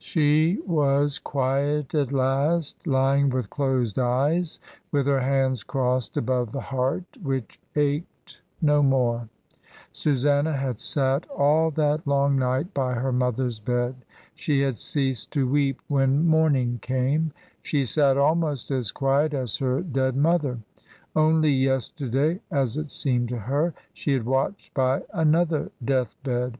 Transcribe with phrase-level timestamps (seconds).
[0.00, 4.58] She was quiet at last, lying with closed eyes,
[4.90, 9.28] with her hands crossed above the heart which ached no more.
[9.92, 13.94] Susanna had sat all that long night by her mother's bed.
[14.34, 17.30] She had ceased to weep when morning came.
[17.62, 20.58] She sat almost as quiet as her dead mother.
[21.14, 26.58] Only yesterday, as it seemed to her, she had watched by another death bed.